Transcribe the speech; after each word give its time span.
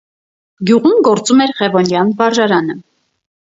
Գյուղում 0.69 1.03
գործում 1.09 1.45
էր 1.47 1.53
Ղևոնդյան 1.61 2.17
վարժարանը։ 2.25 2.81